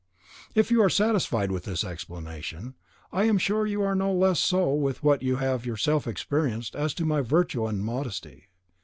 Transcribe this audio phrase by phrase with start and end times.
[0.55, 2.73] If you are satisfied with this explanation,
[3.11, 6.95] I am sure you are no less so with what you have yourself experienced as
[6.95, 8.47] to my virtue and modesty.